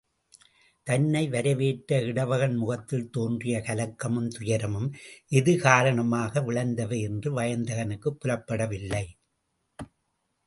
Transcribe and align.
தன்னை 0.87 1.29
வரவேற்ற 1.29 1.99
இடவகன் 2.01 2.55
முகத்தில் 2.55 3.09
தோன்றிய 3.09 3.57
கலக்கமும் 3.59 4.27
துயரமும், 4.27 4.89
எது 5.31 5.57
காரணமாக 5.57 6.41
விளைந்தவை 6.41 6.99
என்று 7.01 7.31
வயந்தகனுக்குப் 7.39 8.19
புலப்பட 8.19 8.67
வில்லை. 8.67 9.05